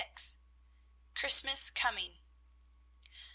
[1.13, 2.15] CHRISTMAS COMING.